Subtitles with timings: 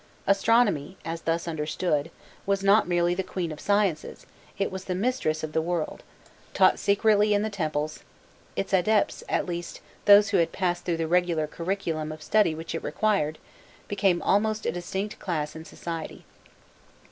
[0.25, 2.09] Astronomy, as thus understood,
[2.47, 4.25] was not merely the queen of sciences,
[4.57, 6.01] it was the mistress of the world:
[6.55, 7.99] taught secretly in the temples,
[8.55, 12.73] its adepts at least, those who had passed through the regular curriculum of study which
[12.73, 13.37] it required
[13.87, 16.25] became almost a distinct class in society.